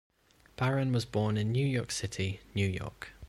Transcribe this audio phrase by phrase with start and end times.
[0.55, 3.09] Barron was born in New York City, New York.